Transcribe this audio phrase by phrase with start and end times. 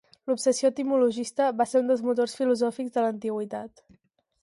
[0.29, 3.89] L'obsessió etimologista va ser un dels motors filosòfics de l'antiguitat.